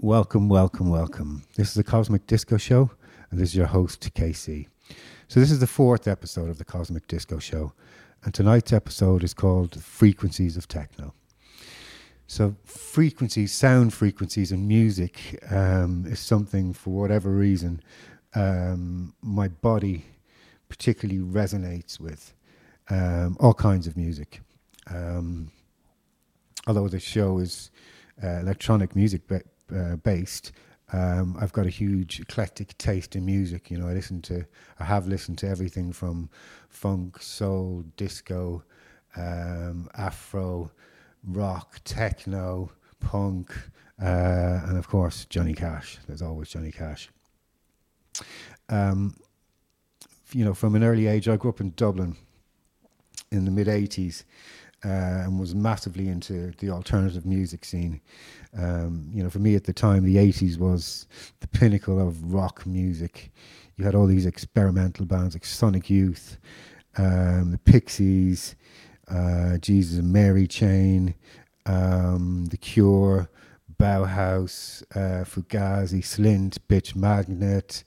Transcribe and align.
Welcome, 0.00 0.48
welcome, 0.48 0.90
welcome. 0.90 1.42
This 1.56 1.70
is 1.70 1.74
the 1.74 1.82
Cosmic 1.82 2.24
Disco 2.28 2.56
Show, 2.56 2.92
and 3.32 3.40
this 3.40 3.48
is 3.48 3.56
your 3.56 3.66
host, 3.66 4.14
KC. 4.14 4.68
So, 5.26 5.40
this 5.40 5.50
is 5.50 5.58
the 5.58 5.66
fourth 5.66 6.06
episode 6.06 6.48
of 6.48 6.58
the 6.58 6.64
Cosmic 6.64 7.08
Disco 7.08 7.40
Show, 7.40 7.72
and 8.22 8.32
tonight's 8.32 8.72
episode 8.72 9.24
is 9.24 9.34
called 9.34 9.82
Frequencies 9.82 10.56
of 10.56 10.68
Techno. 10.68 11.14
So, 12.28 12.54
frequencies, 12.64 13.50
sound 13.50 13.92
frequencies, 13.92 14.52
and 14.52 14.68
music 14.68 15.42
um, 15.50 16.06
is 16.06 16.20
something, 16.20 16.74
for 16.74 16.90
whatever 16.90 17.30
reason, 17.30 17.82
um, 18.36 19.14
my 19.20 19.48
body 19.48 20.04
particularly 20.68 21.20
resonates 21.20 21.98
with. 21.98 22.34
Um, 22.88 23.36
all 23.40 23.52
kinds 23.52 23.88
of 23.88 23.96
music. 23.96 24.42
Um, 24.86 25.50
although 26.68 26.86
the 26.86 27.00
show 27.00 27.38
is 27.38 27.72
uh, 28.22 28.38
electronic 28.38 28.94
music 28.94 29.26
ba- 29.26 29.42
uh, 29.74 29.96
based, 29.96 30.52
um, 30.92 31.36
I've 31.38 31.52
got 31.52 31.66
a 31.66 31.70
huge 31.70 32.20
eclectic 32.20 32.76
taste 32.78 33.14
in 33.14 33.26
music. 33.26 33.70
You 33.70 33.78
know, 33.78 33.88
I 33.88 33.92
listen 33.92 34.22
to, 34.22 34.46
I 34.78 34.84
have 34.84 35.06
listened 35.06 35.38
to 35.38 35.48
everything 35.48 35.92
from 35.92 36.30
funk, 36.68 37.20
soul, 37.20 37.84
disco, 37.96 38.64
um, 39.16 39.88
afro, 39.94 40.70
rock, 41.26 41.80
techno, 41.84 42.70
punk, 43.00 43.52
uh, 44.00 44.60
and 44.66 44.78
of 44.78 44.88
course 44.88 45.26
Johnny 45.26 45.54
Cash. 45.54 45.98
There's 46.06 46.22
always 46.22 46.48
Johnny 46.48 46.72
Cash. 46.72 47.10
Um, 48.68 49.16
you 50.32 50.44
know, 50.44 50.54
from 50.54 50.74
an 50.74 50.84
early 50.84 51.06
age, 51.06 51.28
I 51.28 51.36
grew 51.36 51.50
up 51.50 51.60
in 51.60 51.72
Dublin 51.76 52.16
in 53.30 53.44
the 53.44 53.50
mid 53.50 53.66
'80s, 53.66 54.24
uh, 54.84 54.88
and 54.88 55.38
was 55.38 55.54
massively 55.54 56.08
into 56.08 56.52
the 56.58 56.70
alternative 56.70 57.26
music 57.26 57.64
scene. 57.64 58.00
Um, 58.56 59.08
you 59.12 59.22
know, 59.22 59.30
for 59.30 59.38
me 59.38 59.54
at 59.54 59.64
the 59.64 59.72
time, 59.72 60.04
the 60.04 60.16
80s 60.16 60.58
was 60.58 61.06
the 61.40 61.48
pinnacle 61.48 62.00
of 62.00 62.32
rock 62.32 62.66
music. 62.66 63.30
You 63.76 63.84
had 63.84 63.94
all 63.94 64.06
these 64.06 64.26
experimental 64.26 65.06
bands 65.06 65.34
like 65.34 65.44
Sonic 65.44 65.88
Youth, 65.90 66.38
um, 66.96 67.52
the 67.52 67.58
Pixies, 67.58 68.56
uh, 69.10 69.58
Jesus 69.58 69.98
and 69.98 70.12
Mary 70.12 70.46
Chain, 70.46 71.14
um, 71.66 72.46
The 72.46 72.56
Cure, 72.56 73.30
Bauhaus, 73.78 74.82
uh, 74.94 75.24
Fugazi, 75.24 76.00
Slint, 76.02 76.58
Bitch 76.68 76.96
Magnet, 76.96 77.84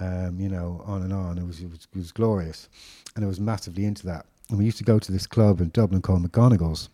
um, 0.00 0.38
you 0.38 0.48
know, 0.48 0.82
on 0.84 1.02
and 1.02 1.12
on. 1.12 1.38
It 1.38 1.46
was, 1.46 1.60
it 1.60 1.70
was, 1.70 1.88
it 1.92 1.96
was 1.96 2.12
glorious. 2.12 2.68
And 3.16 3.24
I 3.24 3.28
was 3.28 3.40
massively 3.40 3.84
into 3.84 4.06
that. 4.06 4.26
And 4.50 4.58
we 4.58 4.64
used 4.64 4.78
to 4.78 4.84
go 4.84 4.98
to 4.98 5.12
this 5.12 5.26
club 5.26 5.60
in 5.60 5.70
Dublin 5.70 6.02
called 6.02 6.30
McGonagles, 6.30 6.88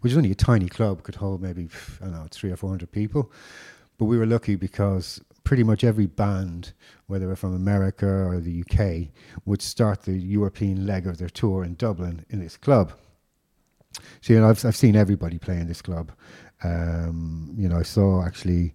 which 0.00 0.12
is 0.12 0.18
only 0.18 0.30
a 0.30 0.36
tiny 0.36 0.68
club, 0.68 1.02
could 1.02 1.16
hold 1.16 1.40
maybe, 1.42 1.68
I 2.00 2.04
don't 2.04 2.14
know, 2.14 2.26
three 2.30 2.50
or 2.50 2.56
four 2.56 2.70
hundred 2.70 2.92
people. 2.92 3.30
But 3.98 4.06
we 4.06 4.18
were 4.18 4.26
lucky 4.26 4.56
because 4.56 5.20
pretty 5.44 5.64
much 5.64 5.84
every 5.84 6.06
band, 6.06 6.72
whether 7.06 7.26
they're 7.26 7.36
from 7.36 7.54
America 7.54 8.06
or 8.06 8.40
the 8.40 8.62
UK, 8.62 9.12
would 9.44 9.62
start 9.62 10.02
the 10.02 10.12
European 10.12 10.86
leg 10.86 11.06
of 11.06 11.18
their 11.18 11.28
tour 11.28 11.64
in 11.64 11.74
Dublin 11.74 12.24
in 12.30 12.40
this 12.40 12.56
club. 12.56 12.92
So, 14.20 14.32
you 14.32 14.40
know, 14.40 14.48
I've, 14.48 14.64
I've 14.64 14.76
seen 14.76 14.96
everybody 14.96 15.38
play 15.38 15.58
in 15.58 15.68
this 15.68 15.82
club. 15.82 16.12
Um, 16.64 17.52
you 17.56 17.68
know, 17.68 17.78
I 17.78 17.82
saw 17.82 18.24
actually 18.24 18.74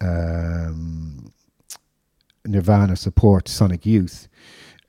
um, 0.00 1.32
Nirvana 2.44 2.96
support 2.96 3.48
Sonic 3.48 3.84
Youth 3.84 4.28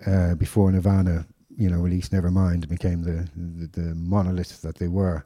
uh, 0.05 0.35
before 0.35 0.71
Nirvana 0.71 1.25
you 1.57 1.69
know, 1.69 1.77
released 1.77 2.11
Nevermind 2.11 2.67
became 2.67 3.03
the, 3.03 3.29
the, 3.35 3.81
the 3.81 3.95
monolith 3.95 4.61
that 4.61 4.77
they 4.77 4.87
were. 4.87 5.25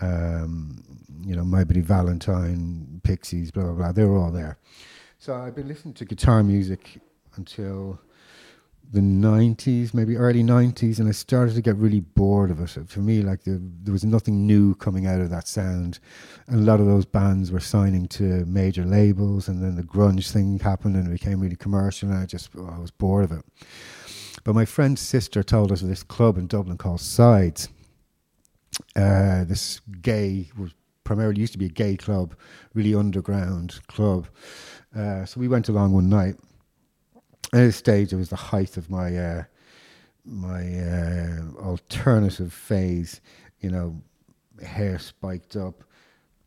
Um, 0.00 0.82
you 1.22 1.36
know, 1.36 1.44
My 1.44 1.64
Valentine, 1.64 3.00
Pixies, 3.02 3.50
blah, 3.50 3.64
blah, 3.64 3.72
blah. 3.72 3.92
They 3.92 4.04
were 4.04 4.18
all 4.18 4.32
there. 4.32 4.58
So 5.18 5.34
I've 5.34 5.54
been 5.54 5.68
listening 5.68 5.94
to 5.94 6.04
guitar 6.04 6.42
music 6.42 7.00
until 7.36 8.00
the 8.92 9.00
90s, 9.00 9.94
maybe 9.94 10.16
early 10.16 10.42
90s, 10.42 10.98
and 10.98 11.08
I 11.08 11.12
started 11.12 11.54
to 11.54 11.62
get 11.62 11.76
really 11.76 12.00
bored 12.00 12.50
of 12.50 12.60
it. 12.60 12.88
For 12.88 13.00
me, 13.00 13.22
like 13.22 13.42
the, 13.42 13.60
there 13.82 13.92
was 13.92 14.04
nothing 14.04 14.46
new 14.46 14.74
coming 14.76 15.06
out 15.06 15.20
of 15.20 15.30
that 15.30 15.48
sound. 15.48 15.98
And 16.46 16.60
a 16.60 16.62
lot 16.62 16.80
of 16.80 16.86
those 16.86 17.04
bands 17.04 17.50
were 17.50 17.60
signing 17.60 18.06
to 18.08 18.44
major 18.44 18.84
labels, 18.84 19.48
and 19.48 19.62
then 19.62 19.76
the 19.76 19.82
grunge 19.82 20.30
thing 20.30 20.58
happened 20.58 20.96
and 20.96 21.08
it 21.08 21.10
became 21.10 21.40
really 21.40 21.56
commercial, 21.56 22.10
and 22.10 22.18
I 22.18 22.26
just 22.26 22.50
oh, 22.56 22.72
I 22.72 22.78
was 22.78 22.90
bored 22.90 23.24
of 23.24 23.32
it. 23.32 23.44
But 24.44 24.54
my 24.54 24.66
friend's 24.66 25.00
sister 25.00 25.42
told 25.42 25.72
us 25.72 25.80
of 25.80 25.88
this 25.88 26.02
club 26.02 26.36
in 26.36 26.46
Dublin 26.46 26.76
called 26.76 27.00
Sides. 27.00 27.70
Uh, 28.94 29.44
this 29.44 29.80
gay 30.02 30.50
was 30.58 30.74
primarily 31.02 31.40
used 31.40 31.52
to 31.52 31.58
be 31.58 31.66
a 31.66 31.70
gay 31.70 31.96
club, 31.96 32.34
really 32.74 32.94
underground 32.94 33.80
club. 33.88 34.28
Uh, 34.94 35.24
so 35.24 35.40
we 35.40 35.48
went 35.48 35.68
along 35.68 35.92
one 35.92 36.08
night. 36.08 36.36
At 37.52 37.60
this 37.60 37.76
stage, 37.76 38.12
it 38.12 38.16
was 38.16 38.28
the 38.28 38.36
height 38.36 38.76
of 38.76 38.90
my 38.90 39.16
uh, 39.16 39.44
my 40.24 40.78
uh, 40.78 41.40
alternative 41.58 42.52
phase. 42.52 43.20
You 43.60 43.70
know, 43.70 44.02
hair 44.62 44.98
spiked 44.98 45.56
up, 45.56 45.84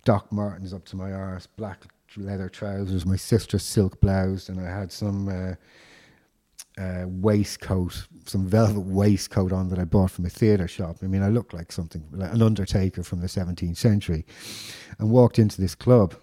Doc 0.06 0.32
Martens 0.32 0.74
up 0.74 0.86
to 0.86 0.96
my 0.96 1.12
arse, 1.14 1.48
black 1.48 1.86
leather 2.16 2.50
trousers, 2.50 3.06
my 3.06 3.16
sister's 3.16 3.64
silk 3.64 4.00
blouse, 4.02 4.50
and 4.50 4.60
I 4.60 4.70
had 4.70 4.92
some 4.92 5.30
uh, 6.78 7.06
waistcoat, 7.08 8.08
some 8.26 8.46
velvet 8.46 8.82
waistcoat 8.82 9.52
on 9.52 9.70
that 9.70 9.80
I 9.80 9.84
bought 9.84 10.12
from 10.12 10.26
a 10.26 10.30
theatre 10.30 10.68
shop. 10.68 10.98
I 11.02 11.08
mean, 11.08 11.24
I 11.24 11.30
looked 11.30 11.54
like 11.54 11.72
something, 11.72 12.04
like 12.12 12.34
an 12.34 12.42
undertaker 12.42 13.04
from 13.04 13.22
the 13.22 13.28
17th 13.28 13.78
century, 13.78 14.26
and 15.00 15.10
walked 15.10 15.40
into 15.40 15.60
this 15.60 15.76
club 15.76 16.16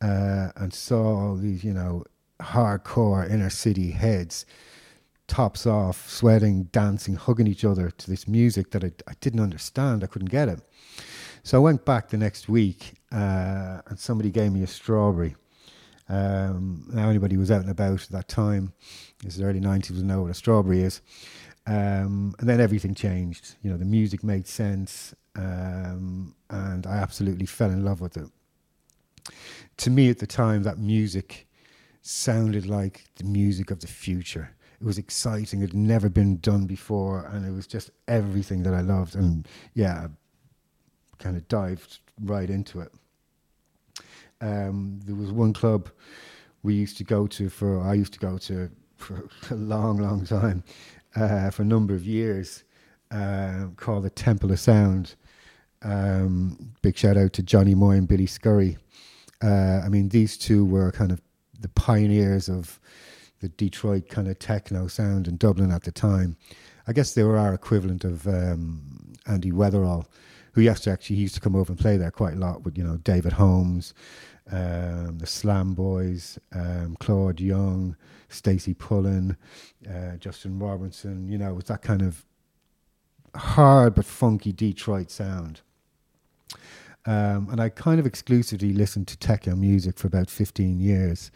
uh, 0.00 0.48
and 0.56 0.74
saw 0.74 1.28
all 1.28 1.36
these, 1.36 1.64
you 1.64 1.72
know, 1.72 2.04
hardcore 2.40 3.28
inner 3.30 3.50
city 3.50 3.92
heads, 3.92 4.44
tops 5.26 5.66
off, 5.66 6.08
sweating, 6.08 6.64
dancing, 6.64 7.14
hugging 7.14 7.46
each 7.46 7.64
other 7.64 7.90
to 7.90 8.10
this 8.10 8.28
music 8.28 8.70
that 8.72 8.84
I, 8.84 8.92
I 9.08 9.14
didn't 9.20 9.40
understand. 9.40 10.04
I 10.04 10.06
couldn't 10.06 10.30
get 10.30 10.48
it. 10.48 10.60
So 11.44 11.58
I 11.58 11.60
went 11.60 11.84
back 11.84 12.08
the 12.08 12.18
next 12.18 12.48
week, 12.48 12.94
uh, 13.10 13.80
and 13.86 13.98
somebody 13.98 14.30
gave 14.30 14.52
me 14.52 14.62
a 14.62 14.66
strawberry 14.66 15.34
um, 16.08 16.84
now, 16.92 17.08
anybody 17.08 17.36
was 17.36 17.50
out 17.50 17.62
and 17.62 17.70
about 17.70 18.02
at 18.02 18.08
that 18.10 18.28
time, 18.28 18.72
this 19.22 19.34
is 19.34 19.40
the 19.40 19.46
early 19.46 19.60
90s, 19.60 19.90
will 19.90 20.02
know 20.02 20.22
what 20.22 20.30
a 20.30 20.34
strawberry 20.34 20.82
is. 20.82 21.00
Um, 21.66 22.34
and 22.38 22.48
then 22.48 22.60
everything 22.60 22.94
changed. 22.94 23.54
You 23.62 23.70
know, 23.70 23.76
the 23.76 23.84
music 23.84 24.24
made 24.24 24.46
sense, 24.46 25.14
um, 25.36 26.34
and 26.50 26.86
I 26.86 26.96
absolutely 26.96 27.46
fell 27.46 27.70
in 27.70 27.84
love 27.84 28.00
with 28.00 28.16
it. 28.16 28.28
To 29.78 29.90
me, 29.90 30.10
at 30.10 30.18
the 30.18 30.26
time, 30.26 30.64
that 30.64 30.78
music 30.78 31.46
sounded 32.02 32.66
like 32.66 33.04
the 33.16 33.24
music 33.24 33.70
of 33.70 33.80
the 33.80 33.86
future. 33.86 34.54
It 34.80 34.84
was 34.84 34.98
exciting. 34.98 35.60
It 35.62 35.68
had 35.68 35.74
never 35.74 36.08
been 36.08 36.38
done 36.38 36.66
before, 36.66 37.26
and 37.26 37.46
it 37.46 37.52
was 37.52 37.68
just 37.68 37.90
everything 38.08 38.64
that 38.64 38.74
I 38.74 38.80
loved. 38.80 39.14
And 39.14 39.46
yeah, 39.74 40.08
kind 41.18 41.36
of 41.36 41.46
dived 41.46 42.00
right 42.20 42.50
into 42.50 42.80
it. 42.80 42.92
Um, 44.42 45.00
there 45.04 45.14
was 45.14 45.32
one 45.32 45.54
club 45.54 45.88
we 46.62 46.74
used 46.74 46.98
to 46.98 47.04
go 47.04 47.26
to 47.28 47.48
for, 47.48 47.80
I 47.80 47.94
used 47.94 48.12
to 48.14 48.18
go 48.18 48.36
to 48.38 48.70
for 48.96 49.28
a 49.50 49.54
long, 49.54 49.98
long 49.98 50.24
time, 50.26 50.62
uh, 51.16 51.50
for 51.50 51.62
a 51.62 51.66
number 51.66 51.94
of 51.94 52.04
years, 52.04 52.64
uh, 53.10 53.68
called 53.76 54.04
the 54.04 54.10
Temple 54.10 54.52
of 54.52 54.60
Sound. 54.60 55.14
Um, 55.82 56.72
big 56.82 56.96
shout 56.96 57.16
out 57.16 57.32
to 57.34 57.42
Johnny 57.42 57.74
Moy 57.74 57.92
and 57.92 58.06
Billy 58.06 58.26
Scurry. 58.26 58.78
Uh, 59.42 59.80
I 59.84 59.88
mean, 59.88 60.08
these 60.08 60.36
two 60.36 60.64
were 60.64 60.92
kind 60.92 61.10
of 61.10 61.20
the 61.58 61.68
pioneers 61.70 62.48
of 62.48 62.80
the 63.40 63.48
Detroit 63.48 64.08
kind 64.08 64.28
of 64.28 64.38
techno 64.38 64.86
sound 64.86 65.26
in 65.26 65.36
Dublin 65.36 65.72
at 65.72 65.82
the 65.82 65.90
time. 65.90 66.36
I 66.86 66.92
guess 66.92 67.14
they 67.14 67.24
were 67.24 67.36
our 67.36 67.54
equivalent 67.54 68.04
of 68.04 68.26
um, 68.26 69.14
Andy 69.26 69.50
Weatherall, 69.50 70.06
who 70.52 70.60
used 70.60 70.84
to 70.84 70.90
actually 70.90 71.16
he 71.16 71.22
used 71.22 71.34
to 71.34 71.40
come 71.40 71.56
over 71.56 71.72
and 71.72 71.80
play 71.80 71.96
there 71.96 72.10
quite 72.10 72.34
a 72.34 72.38
lot 72.38 72.62
with 72.64 72.78
you 72.78 72.84
know 72.84 72.98
David 72.98 73.32
Holmes, 73.32 73.94
um, 74.50 75.18
the 75.18 75.26
Slam 75.26 75.74
Boys, 75.74 76.38
um, 76.52 76.96
Claude 76.98 77.40
Young, 77.40 77.96
Stacey 78.28 78.74
Pullen, 78.74 79.36
uh, 79.88 80.16
Justin 80.16 80.58
Robinson. 80.58 81.28
You 81.28 81.38
know, 81.38 81.50
it 81.50 81.54
was 81.54 81.64
that 81.66 81.82
kind 81.82 82.02
of 82.02 82.24
hard 83.34 83.94
but 83.94 84.04
funky 84.04 84.52
Detroit 84.52 85.10
sound. 85.10 85.60
Um, 87.04 87.48
and 87.50 87.60
I 87.60 87.68
kind 87.68 87.98
of 87.98 88.06
exclusively 88.06 88.72
listened 88.72 89.08
to 89.08 89.16
techno 89.16 89.56
music 89.56 89.98
for 89.98 90.06
about 90.06 90.30
15 90.30 90.80
years. 90.80 91.30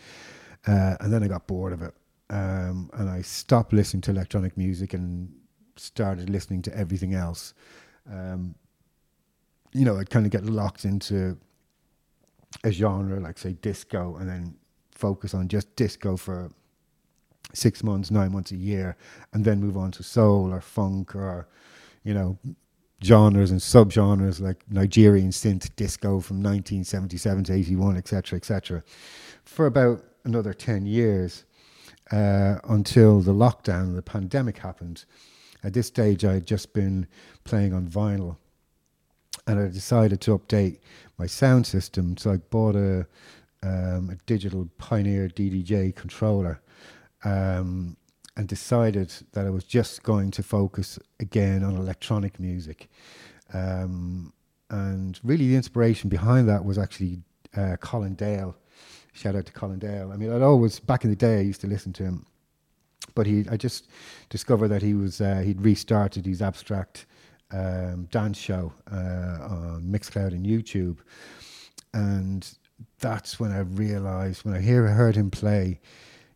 Uh, 0.66 0.96
and 1.00 1.12
then 1.12 1.22
I 1.22 1.28
got 1.28 1.46
bored 1.46 1.72
of 1.72 1.82
it. 1.82 1.94
Um, 2.28 2.90
and 2.94 3.08
I 3.08 3.22
stopped 3.22 3.72
listening 3.72 4.00
to 4.02 4.10
electronic 4.10 4.56
music 4.56 4.94
and 4.94 5.32
started 5.76 6.28
listening 6.28 6.62
to 6.62 6.76
everything 6.76 7.14
else. 7.14 7.54
Um, 8.10 8.54
you 9.72 9.84
know, 9.84 9.98
I'd 9.98 10.10
kind 10.10 10.26
of 10.26 10.32
get 10.32 10.44
locked 10.44 10.84
into 10.84 11.36
a 12.64 12.70
genre 12.70 13.20
like 13.20 13.38
say 13.38 13.52
disco 13.54 14.16
and 14.16 14.28
then 14.28 14.54
focus 14.90 15.34
on 15.34 15.48
just 15.48 15.74
disco 15.76 16.16
for 16.16 16.50
six 17.52 17.82
months, 17.82 18.10
nine 18.10 18.32
months, 18.32 18.52
a 18.52 18.56
year, 18.56 18.96
and 19.32 19.44
then 19.44 19.60
move 19.60 19.76
on 19.76 19.90
to 19.92 20.02
soul 20.02 20.52
or 20.52 20.60
funk 20.60 21.14
or, 21.14 21.48
you 22.02 22.14
know, 22.14 22.38
genres 23.04 23.50
and 23.50 23.60
subgenres 23.60 24.40
like 24.40 24.64
Nigerian 24.70 25.30
synth 25.30 25.74
disco 25.76 26.20
from 26.20 26.38
1977 26.38 27.44
to 27.44 27.52
81, 27.52 27.96
etc., 27.96 28.36
etc., 28.36 28.82
for 29.44 29.66
about 29.66 30.02
another 30.24 30.52
10 30.52 30.86
years 30.86 31.44
uh, 32.10 32.56
until 32.64 33.20
the 33.20 33.32
lockdown, 33.32 33.94
the 33.94 34.02
pandemic 34.02 34.58
happened. 34.58 35.04
At 35.62 35.72
this 35.72 35.86
stage, 35.86 36.24
I 36.24 36.34
had 36.34 36.46
just 36.46 36.72
been 36.72 37.06
playing 37.44 37.72
on 37.72 37.86
vinyl 37.88 38.36
and 39.46 39.60
I 39.60 39.68
decided 39.68 40.20
to 40.22 40.38
update 40.38 40.78
my 41.18 41.26
sound 41.26 41.66
system. 41.66 42.16
So 42.16 42.32
I 42.32 42.36
bought 42.36 42.76
a, 42.76 43.06
um, 43.62 44.10
a 44.10 44.16
digital 44.26 44.68
Pioneer 44.78 45.28
DDJ 45.28 45.94
controller 45.94 46.60
um, 47.24 47.96
and 48.36 48.46
decided 48.46 49.12
that 49.32 49.46
I 49.46 49.50
was 49.50 49.64
just 49.64 50.02
going 50.02 50.30
to 50.32 50.42
focus 50.42 50.98
again 51.20 51.64
on 51.64 51.76
electronic 51.76 52.38
music. 52.38 52.88
Um, 53.52 54.32
and 54.68 55.18
really, 55.22 55.48
the 55.48 55.56
inspiration 55.56 56.10
behind 56.10 56.48
that 56.48 56.64
was 56.64 56.76
actually 56.76 57.20
uh, 57.56 57.76
Colin 57.80 58.14
Dale. 58.14 58.56
Shout 59.12 59.34
out 59.34 59.46
to 59.46 59.52
Colin 59.52 59.78
Dale. 59.78 60.10
I 60.12 60.16
mean, 60.16 60.32
I'd 60.32 60.42
always 60.42 60.80
back 60.80 61.04
in 61.04 61.10
the 61.10 61.16
day 61.16 61.38
I 61.38 61.42
used 61.42 61.60
to 61.62 61.66
listen 61.66 61.92
to 61.94 62.02
him, 62.02 62.26
but 63.14 63.26
he 63.26 63.46
I 63.50 63.56
just 63.56 63.88
discovered 64.28 64.68
that 64.68 64.82
he 64.82 64.92
was 64.92 65.20
uh, 65.20 65.40
he'd 65.44 65.62
restarted 65.62 66.26
his 66.26 66.42
abstract 66.42 67.06
um, 67.52 68.08
dance 68.10 68.38
show 68.38 68.72
uh, 68.90 69.38
on 69.48 69.84
Mixcloud 69.88 70.32
and 70.32 70.44
YouTube, 70.44 70.98
and 71.94 72.48
that's 72.98 73.38
when 73.40 73.52
I 73.52 73.60
realized 73.60 74.44
when 74.44 74.54
I 74.54 74.60
hear 74.60 74.86
heard 74.86 75.16
him 75.16 75.30
play, 75.30 75.80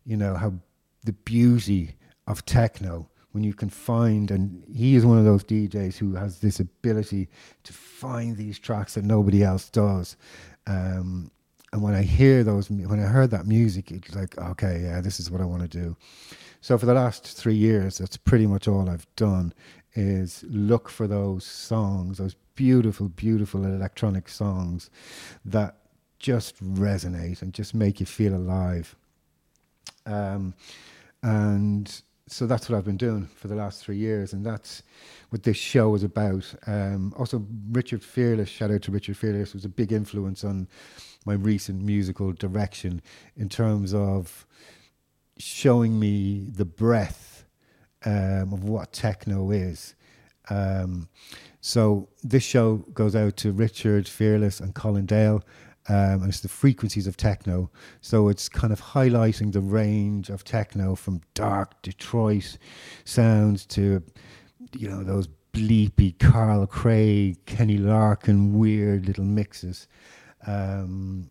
you 0.05 0.17
know 0.17 0.35
how 0.35 0.53
the 1.03 1.13
beauty 1.13 1.95
of 2.27 2.45
techno 2.45 3.09
when 3.31 3.43
you 3.43 3.53
can 3.53 3.69
find 3.69 4.29
and 4.29 4.63
he 4.73 4.95
is 4.95 5.05
one 5.05 5.17
of 5.17 5.25
those 5.25 5.43
DJs 5.43 5.97
who 5.97 6.15
has 6.15 6.39
this 6.39 6.59
ability 6.59 7.29
to 7.63 7.73
find 7.73 8.35
these 8.35 8.59
tracks 8.59 8.95
that 8.95 9.05
nobody 9.05 9.43
else 9.43 9.69
does. 9.69 10.17
Um, 10.67 11.31
and 11.73 11.81
when 11.81 11.93
I 11.93 12.01
hear 12.01 12.43
those, 12.43 12.69
when 12.69 12.99
I 12.99 13.07
heard 13.07 13.31
that 13.31 13.47
music, 13.47 13.91
it's 13.91 14.13
like, 14.13 14.37
okay, 14.37 14.81
yeah, 14.83 14.99
this 14.99 15.19
is 15.19 15.31
what 15.31 15.39
I 15.39 15.45
want 15.45 15.61
to 15.61 15.69
do. 15.69 15.95
So 16.59 16.77
for 16.77 16.85
the 16.85 16.93
last 16.93 17.25
three 17.25 17.55
years, 17.55 17.97
that's 17.97 18.17
pretty 18.17 18.45
much 18.45 18.67
all 18.67 18.89
I've 18.89 19.07
done 19.15 19.53
is 19.93 20.43
look 20.47 20.89
for 20.89 21.07
those 21.07 21.45
songs, 21.45 22.17
those 22.17 22.35
beautiful, 22.55 23.09
beautiful 23.09 23.65
electronic 23.65 24.29
songs 24.29 24.89
that 25.45 25.75
just 26.19 26.63
resonate 26.63 27.41
and 27.41 27.53
just 27.53 27.73
make 27.73 27.99
you 27.99 28.05
feel 28.05 28.35
alive. 28.35 28.95
Um, 30.05 30.53
and 31.23 32.01
so 32.27 32.47
that's 32.47 32.69
what 32.69 32.77
I've 32.77 32.85
been 32.85 32.97
doing 32.97 33.27
for 33.35 33.47
the 33.47 33.55
last 33.55 33.83
three 33.83 33.97
years, 33.97 34.31
and 34.33 34.45
that's 34.45 34.83
what 35.29 35.43
this 35.43 35.57
show 35.57 35.93
is 35.95 36.03
about. 36.03 36.53
Um, 36.65 37.13
also, 37.17 37.45
Richard 37.71 38.03
Fearless, 38.03 38.49
shout 38.49 38.71
out 38.71 38.83
to 38.83 38.91
Richard 38.91 39.17
Fearless, 39.17 39.53
was 39.53 39.65
a 39.65 39.69
big 39.69 39.91
influence 39.91 40.43
on 40.43 40.67
my 41.25 41.33
recent 41.33 41.81
musical 41.81 42.31
direction 42.31 43.01
in 43.35 43.49
terms 43.49 43.93
of 43.93 44.45
showing 45.37 45.99
me 45.99 46.47
the 46.49 46.65
breadth 46.65 47.30
um, 48.05 48.53
of 48.53 48.63
what 48.63 48.93
techno 48.93 49.51
is. 49.51 49.95
Um, 50.49 51.07
so 51.61 52.09
this 52.23 52.43
show 52.43 52.77
goes 52.93 53.15
out 53.15 53.37
to 53.37 53.51
Richard 53.51 54.07
Fearless 54.07 54.59
and 54.59 54.73
Colin 54.73 55.05
Dale 55.05 55.43
um, 55.89 56.21
and 56.21 56.27
it's 56.29 56.41
the 56.41 56.47
frequencies 56.47 57.07
of 57.07 57.17
techno. 57.17 57.71
So 58.01 58.29
it's 58.29 58.47
kind 58.47 58.71
of 58.71 58.81
highlighting 58.81 59.51
the 59.51 59.61
range 59.61 60.29
of 60.29 60.43
techno 60.43 60.95
from 60.95 61.21
dark 61.33 61.81
Detroit 61.81 62.57
sounds 63.03 63.65
to, 63.67 64.03
you 64.75 64.89
know, 64.89 65.03
those 65.03 65.27
bleepy 65.53 66.17
Carl 66.19 66.65
Craig, 66.67 67.43
Kenny 67.45 67.77
Larkin 67.77 68.57
weird 68.57 69.07
little 69.07 69.25
mixes. 69.25 69.87
Um, 70.45 71.29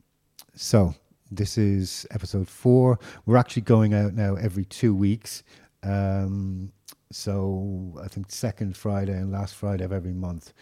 so 0.54 0.94
this 1.30 1.56
is 1.56 2.06
episode 2.10 2.48
four. 2.48 2.98
We're 3.26 3.36
actually 3.36 3.62
going 3.62 3.94
out 3.94 4.14
now 4.14 4.34
every 4.34 4.64
two 4.64 4.94
weeks. 4.94 5.44
Um, 5.82 6.72
so 7.10 7.94
I 8.02 8.08
think 8.08 8.30
second 8.30 8.76
Friday 8.76 9.12
and 9.12 9.32
last 9.32 9.54
Friday 9.54 9.84
of 9.84 9.92
every 9.92 10.12
month. 10.12 10.52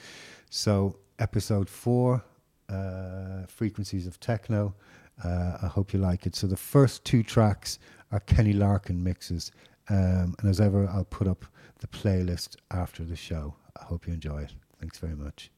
So 0.50 0.96
episode 1.18 1.68
four 1.68 2.24
uh, 2.68 3.46
frequencies 3.46 4.06
of 4.06 4.18
techno. 4.20 4.74
Uh, 5.22 5.58
I 5.62 5.66
hope 5.66 5.92
you 5.92 5.98
like 5.98 6.26
it. 6.26 6.36
So 6.36 6.46
the 6.46 6.56
first 6.56 7.04
two 7.04 7.22
tracks 7.22 7.78
are 8.12 8.20
Kenny 8.20 8.52
Larkin 8.52 9.02
mixes, 9.02 9.52
um, 9.90 10.34
and 10.38 10.48
as 10.48 10.60
ever, 10.60 10.88
I'll 10.88 11.04
put 11.04 11.26
up 11.26 11.44
the 11.80 11.88
playlist 11.88 12.56
after 12.70 13.04
the 13.04 13.16
show. 13.16 13.54
I 13.80 13.84
hope 13.84 14.06
you 14.06 14.14
enjoy 14.14 14.42
it. 14.42 14.52
Thanks 14.80 14.98
very 14.98 15.16
much. 15.16 15.50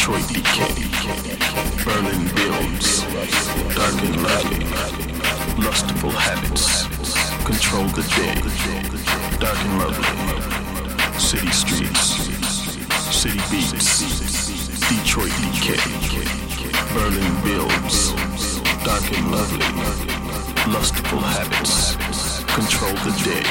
Detroit 0.00 0.28
decay, 0.28 0.88
Berlin 1.84 2.24
builds, 2.34 3.04
dark 3.76 4.00
and 4.00 4.22
lovely, 4.22 4.64
lustful 5.62 6.10
habits 6.10 6.88
control 7.44 7.84
the 7.92 8.00
day, 8.16 8.32
dark 9.38 9.58
and 9.60 9.78
lovely, 9.78 11.20
city 11.20 11.50
streets, 11.52 12.16
city 13.12 13.40
beats, 13.50 14.00
Detroit 14.88 15.36
decay, 15.52 15.84
Berlin 16.94 17.34
builds, 17.44 18.14
dark 18.82 19.04
and 19.12 19.30
lovely, 19.30 19.68
lustful 20.72 21.20
habits 21.20 21.92
control 22.48 22.96
the 23.04 23.12
day, 23.20 23.44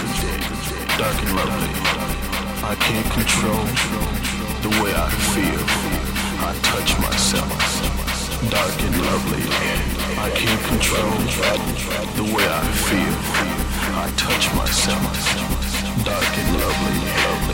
dark 0.97 1.21
and 1.21 1.35
lovely. 1.35 1.69
I 2.65 2.73
can't 2.73 3.11
control 3.13 3.65
the 4.63 4.81
way 4.81 4.91
I 4.95 5.09
feel. 5.35 5.88
I 6.41 6.53
touch 6.63 6.97
myself, 6.99 7.51
dark 8.49 8.81
and 8.87 8.97
lovely. 9.09 9.43
I 10.17 10.29
can't 10.33 10.63
control 10.71 11.11
the 12.15 12.23
way 12.33 12.47
I 12.47 12.65
feel. 12.87 13.15
I 14.03 14.07
touch 14.15 14.45
myself, 14.55 15.13
dark 16.05 16.37
and 16.37 16.51
lovely. 16.61 17.48